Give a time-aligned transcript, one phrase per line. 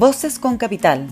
[0.00, 1.08] Voces con Capital.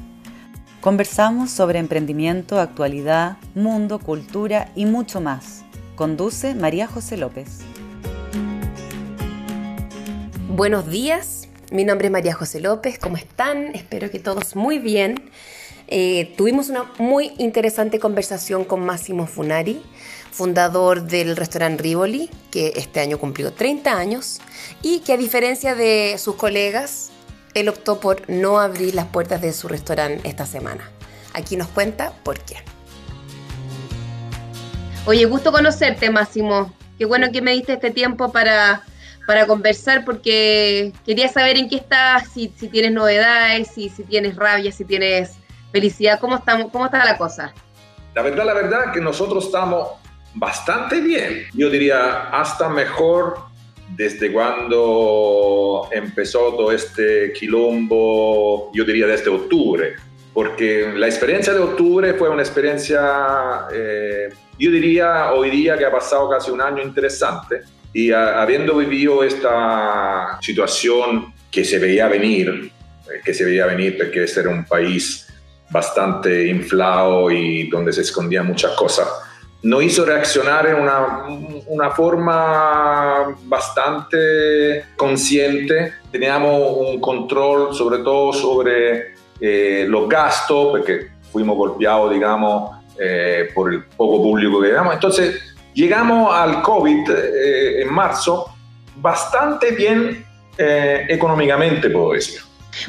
[0.81, 5.63] Conversamos sobre emprendimiento, actualidad, mundo, cultura y mucho más.
[5.95, 7.59] Conduce María José López.
[10.49, 13.75] Buenos días, mi nombre es María José López, ¿cómo están?
[13.75, 15.17] Espero que todos muy bien.
[15.89, 19.83] Eh, tuvimos una muy interesante conversación con Máximo Funari,
[20.31, 24.41] fundador del restaurante Rivoli, que este año cumplió 30 años
[24.81, 27.11] y que a diferencia de sus colegas,
[27.55, 30.91] él optó por no abrir las puertas de su restaurante esta semana.
[31.35, 32.57] Aquí nos cuenta por qué.
[35.07, 36.73] Oye, gusto conocerte, Máximo.
[36.99, 38.83] Qué bueno que me diste este tiempo para,
[39.27, 44.37] para conversar porque quería saber en qué estás, si, si tienes novedades, si, si tienes
[44.37, 45.33] rabia, si tienes
[45.73, 46.19] felicidad.
[46.21, 47.53] ¿Cómo, estamos, ¿Cómo está la cosa?
[48.15, 49.89] La verdad, la verdad que nosotros estamos
[50.35, 51.45] bastante bien.
[51.55, 53.48] Yo diría hasta mejor
[53.97, 59.95] desde cuando empezó todo este quilombo, yo diría desde octubre,
[60.33, 64.29] porque la experiencia de octubre fue una experiencia, eh,
[64.59, 70.39] yo diría hoy día que ha pasado casi un año interesante y habiendo vivido esta
[70.41, 72.71] situación que se veía venir,
[73.11, 75.27] eh, que se veía venir porque este era un país
[75.71, 79.09] bastante inflado y donde se escondían muchas cosas,
[79.63, 81.25] nos hizo reaccionar en una,
[81.67, 85.95] una, forma bastante consciente.
[86.13, 93.73] Teníamos un control sobre todo sobre eh, los gastos, porque fuimos golpeados, digamos, eh, por
[93.73, 94.95] el poco público que teníamos.
[94.95, 98.55] Entonces, llegamos al COVID eh, en marzo
[98.97, 100.25] bastante bien
[100.61, 102.41] económicamente, puedo decir.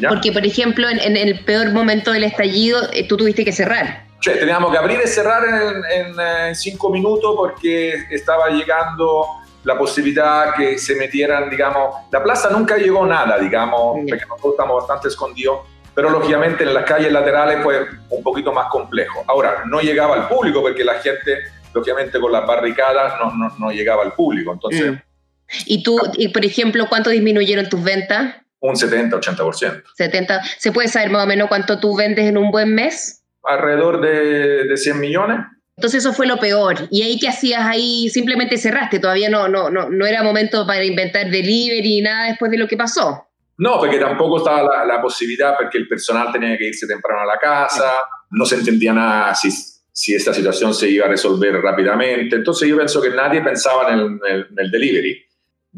[0.08, 4.08] Porque, por ejemplo, en, en, el peor momento del estallido, tú tuviste que cerrar.
[4.22, 9.26] Cioè, teníamos que abrir y cerrar en, en, cinco minutos porque estaba llegando
[9.64, 14.78] la posibilidad que se metieran, digamos, la plaza nunca llegó nada, digamos, porque nosotros estamos
[14.78, 15.59] bastante escondidos,
[15.94, 19.23] pero lógicamente en las calles laterales fue un poquito más complejo.
[19.28, 21.39] Ahora, no llegaba al público porque la gente,
[21.73, 24.54] lógicamente con las barricadas, no, no, no llegaba al público.
[24.54, 24.98] Entonces, mm.
[25.66, 28.36] ¿Y tú, y por ejemplo, cuánto disminuyeron tus ventas?
[28.60, 29.83] Un 70, 80%.
[29.95, 30.42] 70.
[30.58, 33.18] ¿Se puede saber más o menos cuánto tú vendes en un buen mes?
[33.44, 35.39] Alrededor de, de 100 millones.
[35.80, 36.76] Entonces eso fue lo peor.
[36.92, 38.10] ¿Y ahí qué hacías ahí?
[38.10, 42.58] Simplemente cerraste, todavía no, no, no, no era momento para inventar delivery nada después de
[42.58, 43.30] lo que pasó.
[43.58, 47.26] No, porque tampoco estaba la, la, posibilidad, porque el personal tenía que irse temprano a
[47.26, 47.94] la casa,
[48.32, 49.49] no se entendía nada si,
[49.89, 52.36] si esta situación se iba a resolver rápidamente.
[52.36, 55.26] Entonces yo pienso que nadie pensaba en el, en el, en el delivery.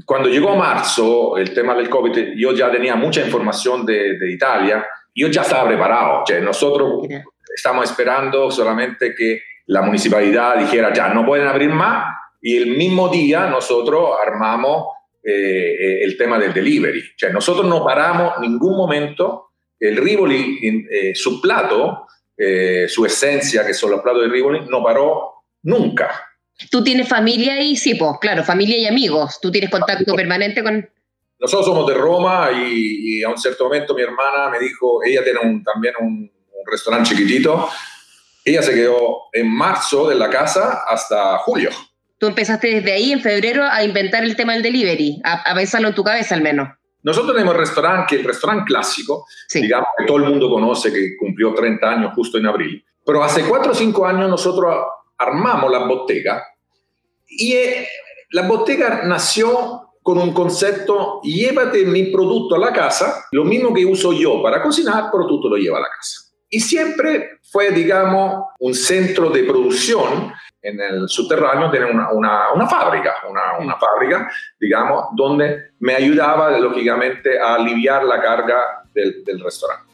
[0.03, 4.83] Cuando llegó marzo, el tema del COVID, yo ya tenía mucha información de, de Italia,
[5.13, 6.23] yo ya estaba preparado.
[6.23, 7.07] O sea, nosotros
[7.55, 13.09] estamos esperando solamente que la municipalidad dijera, ya, no pueden abrir más, y el mismo
[13.09, 14.87] día nosotros armamos
[15.23, 16.99] eh, eh, el tema del delivery.
[16.99, 20.59] O sea, nosotros no paramos ningún momento, el Rivoli,
[20.91, 22.07] eh, su plato,
[22.37, 26.09] eh, su esencia, que son los platos de Rivoli, no paró nunca.
[26.69, 27.75] ¿Tú tienes familia ahí?
[27.75, 29.39] Sí, pues claro, familia y amigos.
[29.41, 30.89] ¿Tú tienes contacto permanente con...?
[31.39, 35.23] Nosotros somos de Roma y, y, a un cierto momento mi hermana me dijo, ella
[35.23, 36.31] tiene un, también un,
[36.65, 37.69] un restaurante chiquitito.
[38.43, 41.69] Ella se quedó en marzo de la casa hasta julio.
[42.17, 45.89] Tú empezaste desde ahí, en febrero, a inventar el tema del delivery, a, a pensarlo
[45.89, 46.69] en tu cabeza al menos.
[47.03, 49.61] Nosotros tenemos el restaurante, el restaurante clásico, sí.
[49.61, 52.83] digamos que todo el mundo conoce, que cumplió 30 años justo en abril.
[53.03, 54.75] Pero hace 4 o 5 años nosotros
[55.17, 56.43] armamos la bottega
[57.31, 57.87] y eh,
[58.31, 63.85] la bottega nació con un concepto, llévate mi producto a la casa, lo mismo que
[63.85, 66.20] uso yo para cocinar, pero tú te lo llevas a la casa.
[66.53, 72.67] Y siempre fue, digamos, un centro de producción en el subterráneo, tener una, una, una
[72.67, 74.29] fábrica, una, una, fábrica,
[74.59, 79.85] digamos, donde me ayudaba, lógicamente, a aliviar la carga del, del restaurante.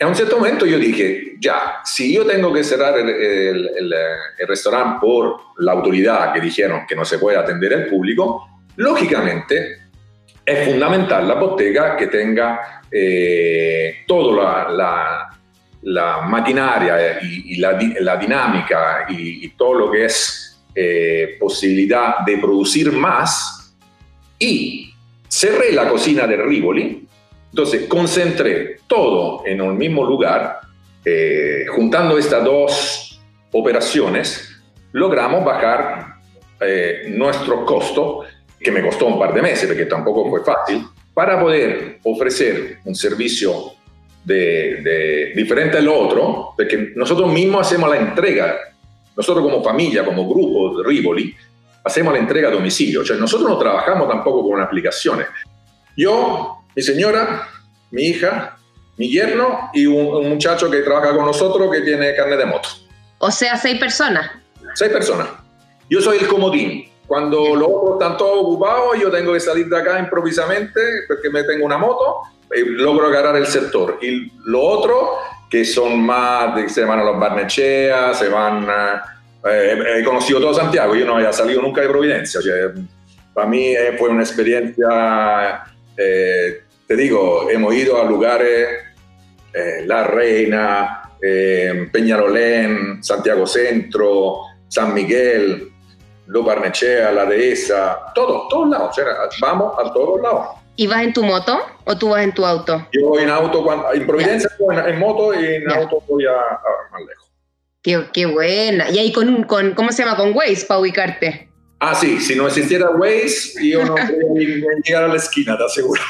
[0.00, 3.94] En un cierto momento yo dije, ya, si yo tengo que cerrar el, el, el,
[4.38, 9.82] el restaurante por la autoridad que dijeron que no se puede atender al público, lógicamente
[10.44, 15.41] es fundamental la bottega que tenga eh, toda la, la
[15.82, 22.38] la maquinaria y, la, la, dinámica y, y, todo lo que es eh, posibilidad de
[22.38, 23.74] producir más
[24.38, 24.94] y
[25.28, 27.06] cerré la cocina de Rivoli,
[27.50, 30.60] entonces concentré todo en un mismo lugar,
[31.04, 33.20] eh, juntando estas dos
[33.52, 34.62] operaciones,
[34.92, 36.14] logramos bajar
[36.60, 38.24] eh, nuestro costo,
[38.58, 42.94] que me costó un par de meses, porque tampoco fue fácil, para poder ofrecer un
[42.94, 43.72] servicio
[44.24, 48.56] de, de, diferente al otro, porque nosotros mismos hacemos la entrega,
[49.16, 51.34] nosotros como familia, como grupo de Rivoli,
[51.84, 55.26] hacemos la entrega a domicilio, o sea, nosotros no trabajamos tampoco con aplicaciones.
[55.96, 57.48] Yo, mi señora,
[57.90, 58.56] mi hija
[58.96, 62.68] mi yerno y un, muchacho que trabaja con nosotros que tiene carne de moto.
[63.18, 64.30] O sea, seis personas.
[64.74, 65.28] Seis personas.
[65.88, 66.88] Yo soy el comodín.
[67.06, 71.42] Cuando los otros están todos ocupados, yo tengo que salir de acá improvisamente porque me
[71.44, 72.22] tengo una moto
[72.66, 73.98] logro agarrar el sector.
[74.02, 75.18] Y lo otro,
[75.50, 78.66] que son más, se van a los Barnechea, se van...
[79.44, 82.40] Eh, he conocido todo Santiago, yo no había salido nunca de Providencia.
[83.34, 85.64] para mí eh, fue una experiencia,
[85.96, 88.68] eh, te digo, hemos ido a lugares,
[89.84, 91.10] La Reina,
[91.92, 95.70] Peñarolén, Santiago Centro, San Miguel,
[96.28, 98.96] Lo Barnechea, La Dehesa, todos, todos lados,
[99.40, 100.61] vamos a todos lados.
[100.76, 102.88] ¿Y vas en tu moto o tú vas en tu auto?
[102.92, 104.50] Yo voy en auto, cuando, en Providencia
[104.86, 106.32] en, moto y en auto voy a,
[106.90, 107.30] más lejos.
[107.82, 108.90] Qué, qué, buena.
[108.90, 110.16] Y ahí con, con, ¿cómo se llama?
[110.16, 111.50] Con Waze para ubicarte.
[111.80, 116.00] Ah, sí, si no existiera Waze, yo no podría llegar a la esquina, te aseguro.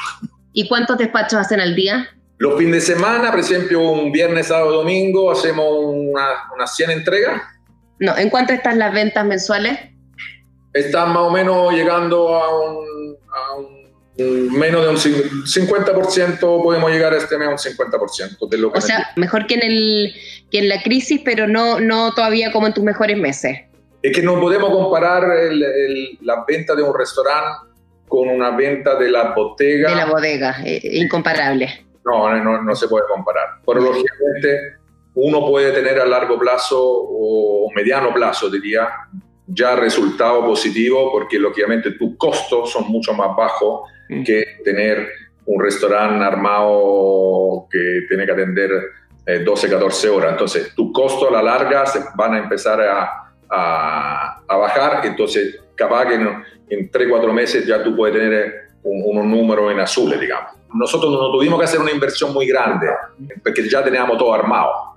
[0.53, 2.09] ¿Y cuántos despachos hacen al día?
[2.39, 7.43] Los fines de semana, por ejemplo, un viernes, sábado, domingo, hacemos unas una 100 entregas.
[8.01, 9.79] No, ¿en cuánto están las ventas mensuales?
[10.75, 12.92] Están más o menos llegando a a un
[14.19, 18.79] menos de un 50%, podemos llegar a este mes a un 50% de lo que...
[18.79, 20.15] O sea, mejor que en, el,
[20.51, 23.61] que en la crisis, pero no, no todavía como en tus mejores meses.
[24.03, 25.25] Es que no podemos comparar
[26.21, 27.73] la venta de un restaurante
[28.09, 29.91] con una venta de la bodega.
[29.91, 31.87] De la bodega, eh, incomparable.
[32.05, 33.61] No, no, no se puede comparar.
[33.65, 34.77] Pero lógicamente
[35.15, 38.89] uno puede tener a largo plazo o mediano plazo, diría,
[39.47, 44.23] ya resultado positivo porque lógicamente tus costos son mucho más bajos mm.
[44.23, 45.09] que tener
[45.45, 48.71] un restaurante armado que tiene que atender
[49.45, 50.33] 12, eh, 14 horas.
[50.33, 55.61] Entonces, tus costos a la larga se van a empezar a, a, a bajar, entonces
[55.75, 59.81] capaz que en, en 3, 4 meses ya tú puedes tener un, unos números en
[59.81, 60.53] azules, digamos.
[60.75, 62.87] Nosotros no tuvimos que hacer una inversión muy grande
[63.43, 64.93] porque ya teníamos todo armado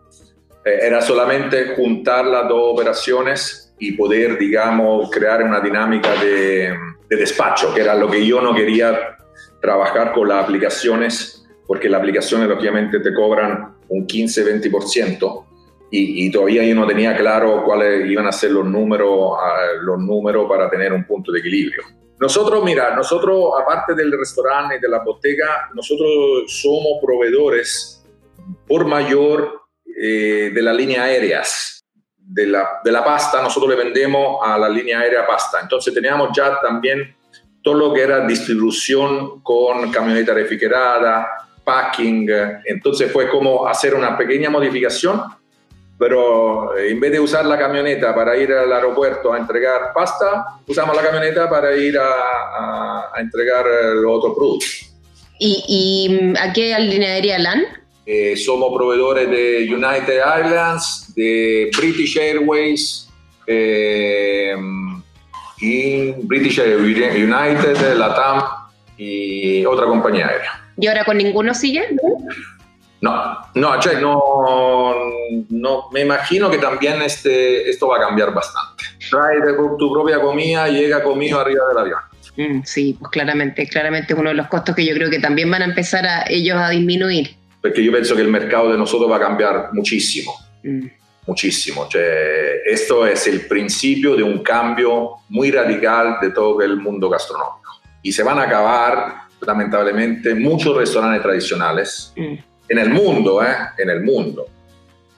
[0.66, 6.76] eh, era solamente juntar las dos operaciones y poder, digamos, crear una dinámica de,
[7.10, 9.18] despacho, que era lo que yo no quería
[9.62, 15.46] trabajar con las aplicaciones, porque las aplicaciones obviamente te cobran un 15-20%.
[15.92, 19.38] Y, y, todavía yo no tenía claro cuáles iban a ser los números,
[19.82, 21.84] los números para tener un punto de equilibrio.
[22.20, 28.04] Nosotros, mira, nosotros, aparte del restaurante y de la bottega, nosotros somos proveedores
[28.68, 31.75] por mayor eh, de la línea aéreas.
[32.36, 35.60] De la, de la pasta, nosotros le vendemos a la línea aérea pasta.
[35.62, 37.16] Entonces teníamos ya también
[37.62, 41.28] todo lo que era distribución con camioneta refrigerada,
[41.64, 42.30] packing.
[42.66, 45.24] Entonces fue como hacer una pequeña modificación,
[45.98, 50.46] pero eh, en vez de usar la camioneta para ir al aeropuerto a entregar pasta,
[50.68, 53.66] usamos la camioneta para ir a, a, entregar
[53.96, 54.92] los otros productos.
[55.40, 57.64] ¿Y, ¿Y a qué línea aérea LAN?
[58.06, 63.10] Eh, somos proveedores de United Airlines, de British Airways,
[63.48, 64.56] eh,
[65.60, 68.44] y British Airways, United, Latam
[68.98, 70.52] y otra compañía aérea.
[70.78, 71.84] ¿Y ahora con ninguno sigue?
[73.02, 74.96] No, no, che, no,
[75.50, 78.84] no, me imagino que también este, esto va a cambiar bastante.
[79.10, 79.38] Trae
[79.78, 82.00] tu propia comida, llega conmigo arriba del avión.
[82.38, 85.50] Mm, sí, pues claramente, claramente es uno de los costos que yo creo que también
[85.50, 87.36] van a empezar a ellos a disminuir
[87.66, 90.86] porque yo pienso que el mercado de nosotros va a cambiar muchísimo, mm.
[91.26, 91.90] muchísimo.
[92.64, 97.82] esto es el principio de un cambio muy radical de todo el mundo gastronómico.
[98.04, 102.36] Y se van a acabar, lamentablemente, muchos restaurantes tradicionales mm.
[102.70, 103.56] en el mundo, ¿eh?
[103.80, 104.46] en el mundo,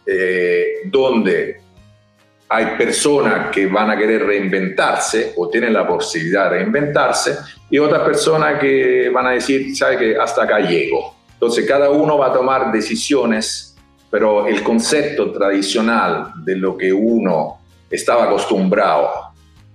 [0.06, 1.60] eh, donde
[2.48, 7.40] hay personas que van a querer reinventarse o tienen la posibilidad de reinventarse
[7.70, 11.17] y otras personas que van a decir, ¿sabe que hasta acá llego?
[11.38, 13.78] Entonces cada uno va a tomar decisiones,
[14.10, 17.60] pero el concepto tradicional de lo que uno
[17.92, 19.08] estaba acostumbrado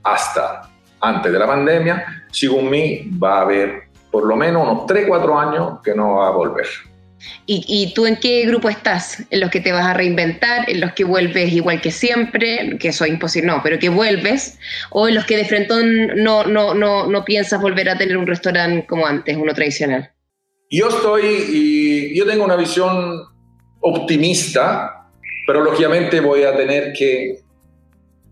[0.02, 0.68] hasta
[1.00, 5.38] antes de la pandemia, según mí, va a haber por lo menos unos 3, 4
[5.38, 6.66] años que no va a volver.
[7.46, 9.22] ¿Y, tú en qué grupo estás?
[9.30, 10.68] ¿En los que te vas a reinventar?
[10.68, 12.76] ¿En los que vuelves igual que siempre?
[12.80, 14.58] Que eso es imposible, no, pero que vuelves.
[14.90, 15.74] ¿O en los que de frente
[16.16, 20.10] no, no, no, no piensas volver a tener un restaurante como antes, uno tradicional?
[20.74, 23.20] Yo estoy, y yo tengo una visión
[23.80, 25.06] optimista,
[25.46, 27.40] pero lógicamente voy a tener que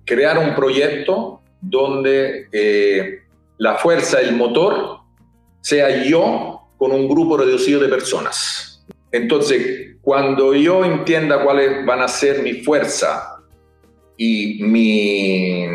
[0.06, 3.18] crear un proyecto donde eh,
[3.58, 5.00] la fuerza, el motor,
[5.60, 8.86] sea yo con un grupo reducido de personas.
[9.12, 13.36] Entonces, cuando yo entienda cuáles van a ser mi fuerza
[14.16, 15.66] y mi,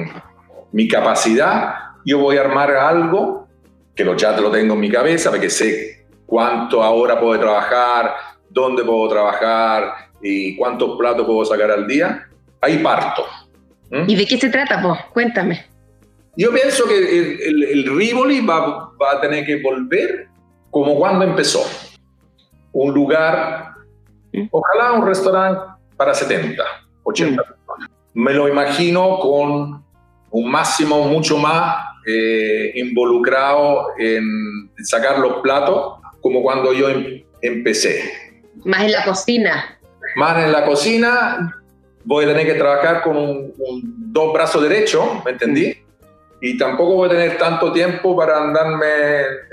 [0.71, 3.47] mi capacidad, yo voy a armar algo
[3.93, 8.13] que lo, ya lo tengo en mi cabeza, porque sé cuánto ahora puede trabajar
[8.55, 12.27] dónde puedo trabajar y cuántos platos puedo sacar al día,
[12.61, 13.23] ahí parto.
[13.91, 14.09] ¿Mm?
[14.09, 14.97] ¿Y de qué se trata, vos?
[15.13, 15.65] Cuéntame.
[16.37, 20.27] Yo pienso que el, el, Rivoli va, va, a tener que volver
[20.71, 21.63] como cuando empezó.
[22.71, 23.73] Un lugar,
[24.33, 24.47] ¿Mm?
[24.51, 25.61] ojalá un restaurante
[25.97, 26.63] para 70,
[27.03, 27.45] 80 ¿Mm?
[27.45, 27.89] personas.
[28.13, 29.83] Me lo imagino con
[30.31, 38.11] un máximo mucho más eh, involucrado en sacar los platos como cuando yo em, empecé.
[38.63, 39.79] Más en la cocina.
[40.15, 41.61] Más en la cocina,
[42.03, 43.53] voy a tener que trabajar con un,
[44.11, 45.77] dos brazos derechos, ¿me entendí?
[46.41, 48.87] Y tampoco voy a tener tanto tiempo para andarme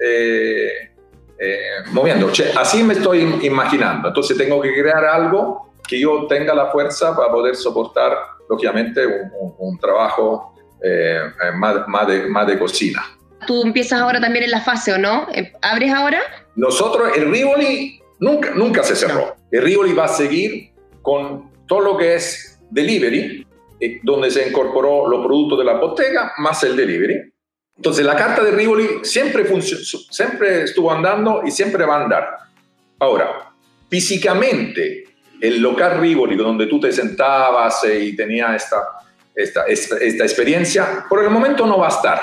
[0.02, 0.92] eh,
[1.38, 1.58] eh,
[1.90, 2.30] moviendo.
[2.56, 4.08] así me estoy imaginando.
[4.08, 8.16] Entonces tengo que crear algo que yo tenga la fuerza para poder soportar,
[8.48, 9.06] lógicamente,
[9.58, 11.20] un, trabajo eh,
[11.54, 13.02] más, más, de, más de cocina.
[13.46, 15.26] Tú empiezas ahora también en la fase, ¿o no?
[15.60, 16.20] ¿Abres ahora?
[16.56, 19.36] Nosotros, el Rivoli nunca, nunca se cerró.
[19.50, 20.70] El Rivoli va a seguir
[21.02, 23.46] con todo lo que es delivery,
[23.80, 27.32] eh, donde se incorporó los productos de la bottega más el delivery.
[27.76, 29.44] Entonces la carta de Rivoli siempre,
[30.10, 32.28] siempre estuvo andando y siempre va a andar.
[32.98, 33.50] Ahora,
[33.88, 35.04] físicamente,
[35.40, 38.76] el local Rivoli, donde tú te sentabas y tenías esta,
[39.34, 42.20] esta, esta, experiencia, por el momento no va a estar.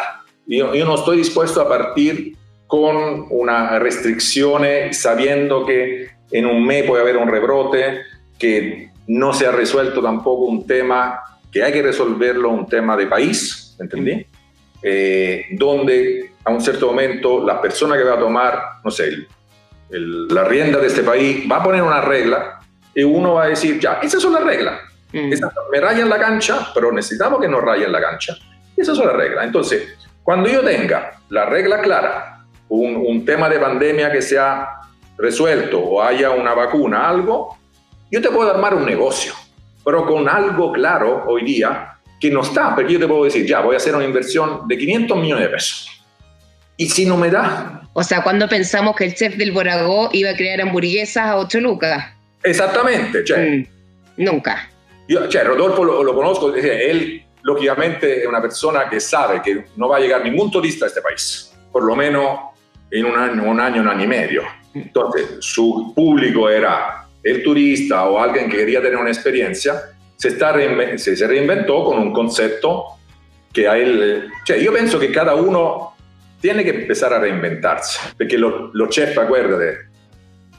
[0.50, 2.36] Yo, yo no estoy dispuesto a partir
[2.68, 8.02] con una restricción sabiendo que en un mes puede haber un rebrote,
[8.38, 11.20] que no se ha resuelto tampoco un tema
[11.52, 14.26] que hay que resolverlo, un tema de país, ¿entendí?
[14.82, 19.28] Eh, donde a un cierto momento la persona que va a tomar, no sé,
[19.90, 22.60] la rienda de este país va a poner una regla
[22.94, 24.80] y uno va a decir, ya, esas son las reglas.
[25.12, 25.32] Mm.
[25.72, 28.38] me rayan la cancha, pero necesitamos que nos rayen la cancha.
[28.78, 29.46] Esas son las reglas.
[29.46, 29.98] Entonces,
[30.30, 34.82] cuando yo tenga la regla clara, un, tema de pandemia que se ha
[35.18, 37.58] resuelto o haya una vacuna, algo,
[38.12, 39.34] yo te puedo armar un negocio,
[39.84, 43.62] pero con algo claro hoy día que no está, porque yo te puedo decir, ya,
[43.62, 46.04] voy a hacer una inversión de 500 millones de pesos.
[46.78, 47.90] ¿Y si no me da?
[47.94, 51.60] O sea, cuando pensamos que el chef del Boragó iba a crear hamburguesas a 8
[51.60, 52.06] lucas.
[52.44, 53.36] Exactamente, che.
[53.36, 53.68] Mm,
[54.18, 54.70] nunca.
[55.08, 59.90] Yo, che, Rodolfo lo, lo conozco, él lógicamente es una persona que sabe que no
[59.90, 62.40] va a llegar ningún turista a este país, por lo menos
[62.92, 64.44] en un año, un año, un año y medio.
[64.74, 69.82] Entonces, su público era el turista o alguien que quería tener una experiencia,
[70.16, 70.54] se, está
[70.98, 72.86] se, se reinventó con un concepto
[73.52, 74.30] que a él...
[74.46, 75.96] Cioè, yo pienso que cada uno
[76.40, 79.90] tiene que empezar a reinventarse, porque los, los chefs, acuérdate,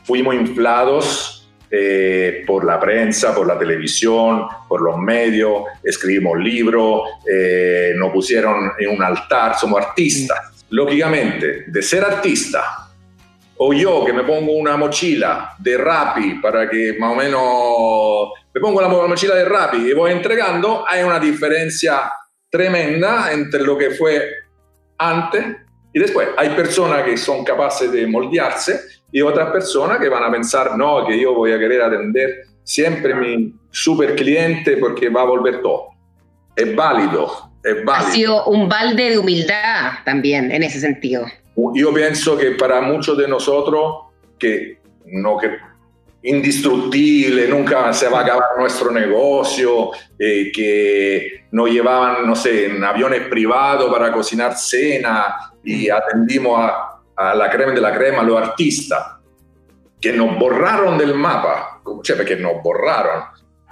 [0.03, 1.40] fuimos inflados
[1.71, 8.73] eh, por la prensa, por la televisión, por los medios, escribimos libros, eh, nos pusieron
[8.79, 12.89] en un altar, somos artistas lógicamente, de ser artista,
[13.57, 18.61] o yo que me pongo una mochila de Rappi para que más o menos me
[18.61, 22.11] pongo la mochila de Rappi y voy entregando, hay una diferencia
[22.49, 24.29] tremenda entre lo que fue
[24.97, 25.45] antes
[25.93, 26.29] y después.
[26.37, 28.81] Hay personas que son capaces de moldearse
[29.13, 33.15] y otras personas que van a pensar, no, que yo voy a querer atender siempre
[33.15, 35.89] mi super cliente porque va a volver todo.
[36.55, 37.51] Es válido,
[37.93, 41.27] ha sido un balde de humildad también en ese sentido.
[41.75, 44.07] Yo pienso que para muchos de nosotros,
[44.39, 45.59] que no que
[46.23, 52.85] indestructible, nunca se va a acabar nuestro negocio, eh, que nos llevaban, no sé, en
[52.85, 56.90] aviones privados para cocinar cena y atendimos a,
[57.21, 59.17] a la crema de la crema, los artistas,
[60.01, 61.83] que nos borraron del mapa,
[62.25, 63.25] que nos borraron.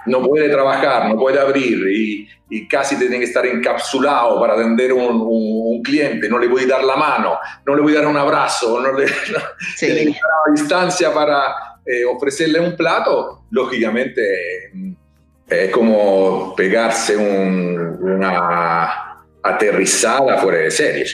[0.05, 5.21] No puede trabajar, no puede abrir y, casi tiene que estar encapsulado para atender un,
[5.21, 8.79] un, cliente, no le puede dar la mano, no le voy a dar un abrazo,
[8.79, 9.05] no le,
[9.79, 14.91] tiene que a distancia para eh, ofrecerle un plato, lógicamente mm,
[15.47, 19.08] es como pegarse una
[19.43, 21.05] aterrizada fuera de serie.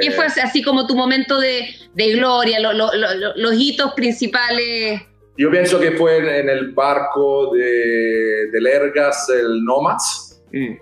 [0.00, 5.02] ¿Qué fue así como tu momento de, de gloria, los hitos principales?
[5.36, 10.42] Yo pienso que fue en el barco de, de Lergas, el Nomads.
[10.52, 10.76] Mm.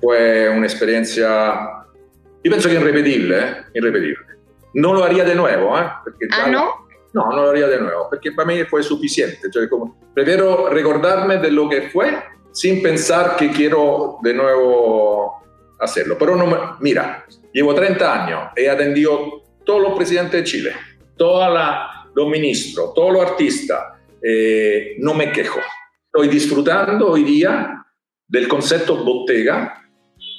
[0.00, 1.84] Fue una experiencia,
[2.42, 3.56] yo pienso que irrepetible, ¿eh?
[3.74, 4.26] irrepetible.
[4.74, 5.84] No lo haría de nuevo, ¿eh?
[6.32, 6.86] ¿Ah, no?
[7.12, 9.48] No, no lo haría de nuevo, porque para mí fue suficiente.
[9.70, 15.45] como, prefiero recordarme de lo que fue sin pensar que quiero de nuevo
[15.78, 16.16] hacerlo.
[16.18, 20.72] Pero no, mira, llevo 30 años, he atendido todos los presidentes de Chile,
[21.16, 23.78] toda la los ministros, todos los artistas,
[24.22, 25.60] eh, no me quejo.
[26.06, 27.84] Estoy disfrutando hoy día
[28.26, 29.82] del concepto bottega,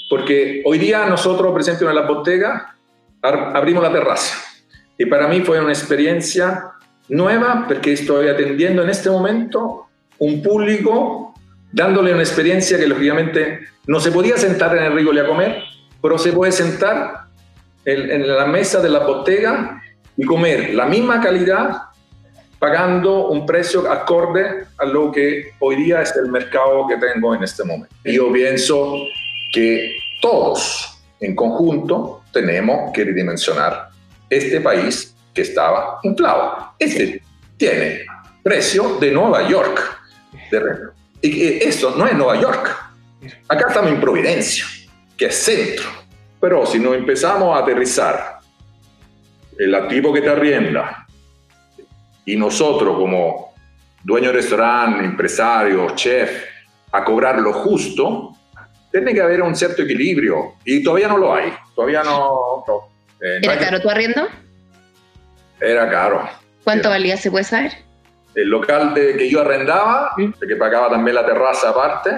[0.10, 2.76] porque hoy día nosotros, por ejemplo, en la bottega
[3.22, 4.44] abrimos la terraza.
[4.98, 6.72] Y para mí fue una experiencia
[7.10, 9.86] nueva porque estoy atendiendo en este momento
[10.18, 11.27] un público
[11.72, 15.64] dándole una experiencia que lógicamente no se podía sentar en el Rigoli a comer,
[16.02, 17.28] pero se puede sentar
[17.86, 19.82] en, la mesa de la bottega
[20.16, 21.84] y comer la misma calidad
[22.60, 27.44] pagando un precio acorde a lo que hoy día es el mercado que tengo en
[27.44, 27.96] este momento.
[28.04, 28.96] Yo pienso
[29.54, 33.90] que todos en conjunto tenemos que redimensionar
[34.30, 36.74] este país que estaba inflado.
[36.80, 37.22] Este
[37.58, 38.02] tiene
[38.44, 40.00] precio de Nueva York
[40.52, 42.76] de Y esto no es Nueva York.
[43.48, 44.66] Acá estamos en Providencia,
[45.18, 45.86] que es centro.
[46.40, 48.38] Pero si nos empezamos a aterrizar,
[49.58, 51.08] el activo que te arrienda
[52.26, 53.54] y nosotros como
[54.04, 56.44] dueño de restaurante, empresario, chef,
[56.92, 58.36] a cobrar lo justo,
[58.92, 61.54] tiene que haber un cierto equilibrio y todavía no lo hay.
[61.76, 62.64] Todavía no.
[63.22, 64.28] Eh, ¿Era caro tu arriendo?
[65.60, 66.30] Era caro.
[66.64, 67.87] ¿Cuánto valía, se puede saber?
[68.38, 72.12] El local de, que yo arrendaba, de que pagaba también la terraza aparte,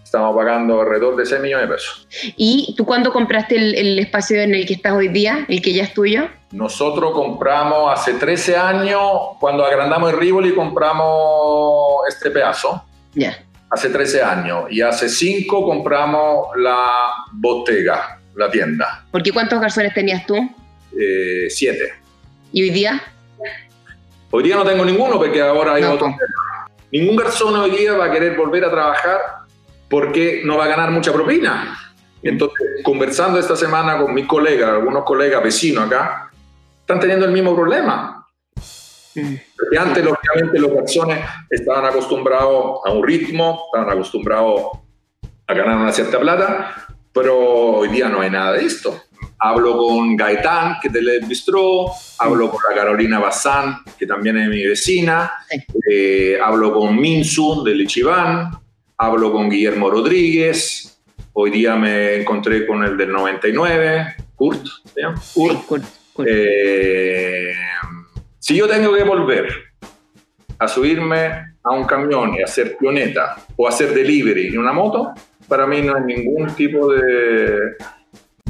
[0.00, 2.08] estamos pagando alrededor de 6 millones de pesos.
[2.36, 5.82] ¿Y tú cuándo compraste el, espacio en el que estás hoy día, el que ya
[5.82, 6.28] es tuyo?
[6.52, 9.00] Nosotros compramos hace 13 años,
[9.40, 12.84] cuando agrandamos el Rivoli, compramos este pedazo.
[13.14, 13.36] Ya.
[13.68, 14.66] Hace 13 años.
[14.70, 19.04] Y hace 5 compramos la bottega, la tienda.
[19.10, 20.36] ¿Por qué cuántos garzones tenías tú?
[20.96, 21.92] Eh, siete.
[22.52, 23.02] ¿Y hoy día?
[24.30, 26.14] Hoy día no tengo ninguno porque ahora hay otro.
[26.92, 29.20] Ningún garzón hoy día va a querer volver a trabajar
[29.88, 31.78] porque no va a ganar mucha propina.
[32.22, 36.30] Entonces, conversando esta semana con mis colegas, algunos colegas vecinos acá,
[36.80, 38.26] están teniendo el mismo problema.
[39.14, 44.70] Porque antes, lógicamente, los garzones estaban acostumbrados a un ritmo, estaban acostumbrados
[45.46, 49.02] a ganar una cierta plata, pero hoy día no hay nada de esto.
[49.38, 54.48] Hablo con Gaitán, que es del Bistró, hablo con la Carolina Bazán, que también es
[54.48, 55.32] mi vecina,
[55.90, 58.50] eh, hablo con Minsu del Ichiban,
[58.96, 60.98] hablo con Guillermo Rodríguez,
[61.34, 64.66] hoy día me encontré con el del 99, Kurt,
[65.68, 65.84] Kurt.
[66.26, 67.52] Eh,
[68.38, 69.48] si yo tengo que volver
[70.58, 75.12] a subirme a un camión y hacer pioneta o hacer delivery en una moto,
[75.48, 77.76] para mí no hay ningún tipo de...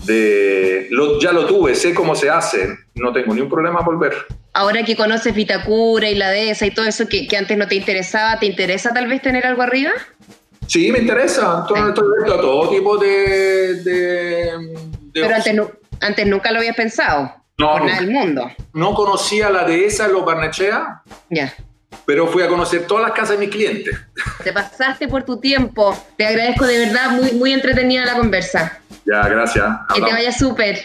[0.07, 3.85] de lo, ya lo tuve, sé cómo se hace, no tengo ni un problema a
[3.85, 4.15] volver.
[4.53, 7.75] Ahora que conoces Vitacura y la dehesa y todo eso que, que antes no te
[7.75, 9.93] interesaba, ¿te interesa tal vez tener algo arriba?
[10.67, 11.61] Sí, me interesa.
[11.61, 12.03] Estoy abierto
[12.35, 14.53] a todo tipo de.
[15.13, 15.35] Pero
[16.01, 17.35] antes, nunca lo habías pensado.
[17.59, 17.73] No.
[17.73, 18.51] Por nada del mundo.
[18.75, 21.03] No conocía la dehesa Los Barnechea.
[21.31, 21.55] Ya.
[22.05, 23.97] Pero fui a conocer todas las casas de mis clientes.
[24.45, 25.97] Te pasaste por tu tiempo.
[26.17, 27.11] Te agradezco de verdad.
[27.13, 28.81] Muy, muy entretenida la conversa.
[29.07, 29.67] Ya, gracias.
[29.95, 30.85] Que te vaya súper.